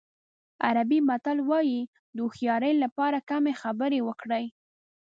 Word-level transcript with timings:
عربي 0.65 0.97
متل 1.09 1.37
وایي 1.49 1.79
د 2.15 2.17
هوښیارۍ 2.25 2.73
لپاره 2.83 3.17
کمې 3.29 3.53
خبرې 3.61 3.99
وکړئ. 4.07 4.45